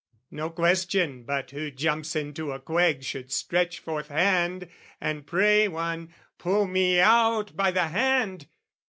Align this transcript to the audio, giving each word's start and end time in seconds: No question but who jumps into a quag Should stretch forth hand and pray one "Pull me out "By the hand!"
No 0.31 0.49
question 0.49 1.25
but 1.25 1.51
who 1.51 1.69
jumps 1.69 2.15
into 2.15 2.51
a 2.53 2.59
quag 2.59 3.03
Should 3.03 3.31
stretch 3.31 3.77
forth 3.77 4.07
hand 4.07 4.67
and 4.99 5.27
pray 5.27 5.67
one 5.67 6.11
"Pull 6.39 6.65
me 6.65 6.99
out 6.99 7.55
"By 7.55 7.69
the 7.69 7.89
hand!" 7.89 8.47